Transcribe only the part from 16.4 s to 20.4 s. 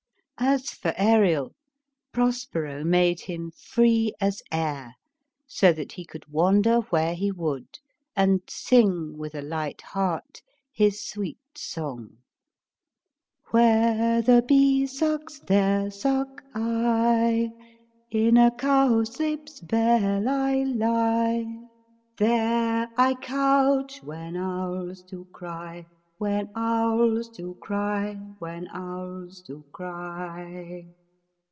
I: In a cowslip's bell